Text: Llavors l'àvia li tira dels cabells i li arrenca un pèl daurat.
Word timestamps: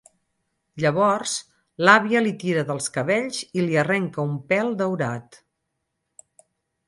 Llavors 0.83 1.33
l'àvia 1.89 2.23
li 2.27 2.31
tira 2.43 2.63
dels 2.69 2.89
cabells 2.95 3.43
i 3.61 3.65
li 3.67 3.77
arrenca 3.81 4.25
un 4.29 4.33
pèl 4.53 4.73
daurat. 4.79 5.37